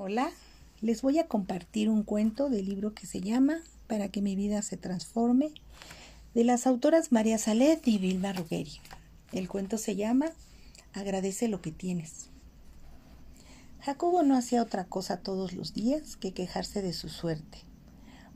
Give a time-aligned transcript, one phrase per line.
[0.00, 0.30] Hola,
[0.80, 3.58] les voy a compartir un cuento del libro que se llama
[3.88, 5.50] Para que mi vida se transforme
[6.34, 8.78] de las autoras María Salet y Vilma Ruggeri.
[9.32, 10.26] El cuento se llama
[10.92, 12.30] Agradece lo que tienes.
[13.80, 17.58] Jacobo no hacía otra cosa todos los días que quejarse de su suerte.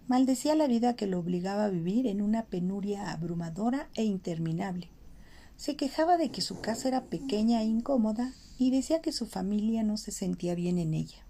[0.09, 4.89] Maldecía la vida que lo obligaba a vivir en una penuria abrumadora e interminable.
[5.57, 9.85] Se quejaba de que su casa era pequeña e incómoda y decía que su familia
[9.85, 11.25] no se sentía bien en ella.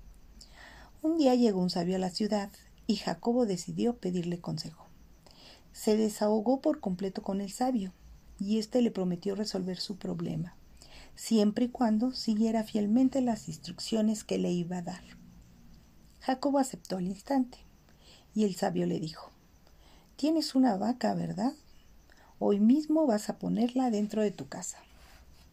[1.02, 2.48] Un día llegó un sabio a la ciudad
[2.86, 4.86] y Jacobo decidió pedirle consejo.
[5.72, 7.92] Se desahogó por completo con el sabio
[8.38, 10.54] y éste le prometió resolver su problema,
[11.16, 15.02] siempre y cuando siguiera fielmente las instrucciones que le iba a dar.
[16.20, 17.58] Jacobo aceptó al instante
[18.32, 19.32] y el sabio le dijo,
[20.14, 21.52] Tienes una vaca, ¿verdad?
[22.38, 24.78] Hoy mismo vas a ponerla dentro de tu casa.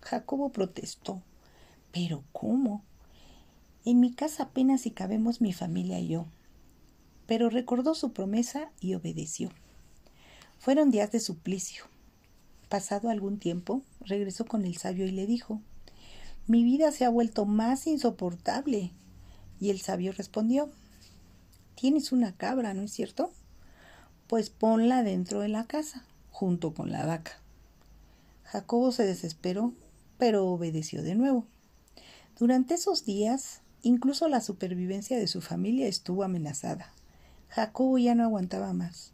[0.01, 1.23] Jacobo protestó.
[1.91, 2.83] ¿Pero cómo?
[3.85, 6.25] En mi casa apenas si cabemos mi familia y yo.
[7.25, 9.51] Pero recordó su promesa y obedeció.
[10.57, 11.85] Fueron días de suplicio.
[12.67, 15.61] Pasado algún tiempo, regresó con el sabio y le dijo,
[16.47, 18.91] Mi vida se ha vuelto más insoportable.
[19.59, 20.69] Y el sabio respondió,
[21.75, 23.31] Tienes una cabra, ¿no es cierto?
[24.27, 27.39] Pues ponla dentro de la casa junto con la vaca.
[28.43, 29.73] Jacobo se desesperó,
[30.17, 31.45] pero obedeció de nuevo.
[32.37, 36.93] Durante esos días, incluso la supervivencia de su familia estuvo amenazada.
[37.49, 39.13] Jacobo ya no aguantaba más,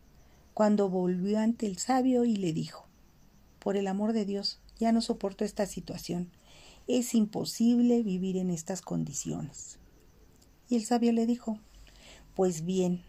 [0.54, 2.86] cuando volvió ante el sabio y le dijo,
[3.60, 6.30] Por el amor de Dios, ya no soporto esta situación.
[6.88, 9.80] Es imposible vivir en estas condiciones.
[10.70, 11.60] Y el sabio le dijo,
[12.36, 13.04] Pues bien,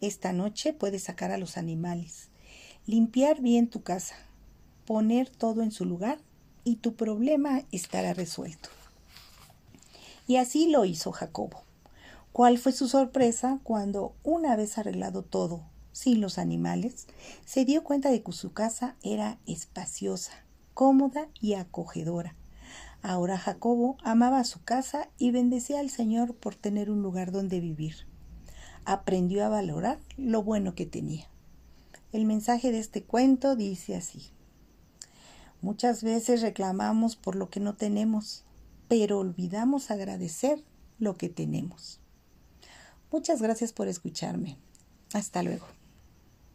[0.00, 2.30] esta noche puedes sacar a los animales
[2.88, 4.16] limpiar bien tu casa,
[4.86, 6.18] poner todo en su lugar
[6.64, 8.70] y tu problema estará resuelto.
[10.28, 11.64] Y así lo hizo Jacobo.
[12.32, 17.06] ¿Cuál fue su sorpresa cuando, una vez arreglado todo, sin los animales,
[17.46, 20.44] se dio cuenta de que su casa era espaciosa,
[20.74, 22.36] cómoda y acogedora?
[23.00, 28.06] Ahora Jacobo amaba su casa y bendecía al Señor por tener un lugar donde vivir.
[28.84, 31.26] Aprendió a valorar lo bueno que tenía.
[32.12, 34.30] El mensaje de este cuento dice así.
[35.62, 38.44] Muchas veces reclamamos por lo que no tenemos,
[38.88, 40.64] pero olvidamos agradecer
[40.98, 42.00] lo que tenemos.
[43.12, 44.56] Muchas gracias por escucharme.
[45.12, 45.77] Hasta luego.